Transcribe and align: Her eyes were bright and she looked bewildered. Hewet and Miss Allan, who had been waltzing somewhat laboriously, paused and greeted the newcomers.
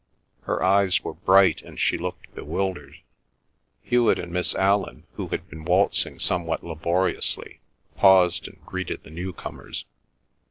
Her 0.45 0.63
eyes 0.63 1.03
were 1.03 1.13
bright 1.13 1.61
and 1.61 1.79
she 1.79 1.95
looked 1.95 2.33
bewildered. 2.33 2.95
Hewet 3.83 4.17
and 4.17 4.31
Miss 4.31 4.55
Allan, 4.55 5.03
who 5.13 5.27
had 5.27 5.47
been 5.47 5.63
waltzing 5.63 6.17
somewhat 6.17 6.63
laboriously, 6.63 7.59
paused 7.97 8.47
and 8.47 8.59
greeted 8.65 9.03
the 9.03 9.11
newcomers. 9.11 9.85